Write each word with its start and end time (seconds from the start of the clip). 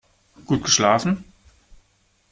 Gut 0.47 0.63
geschlafen? 0.63 1.23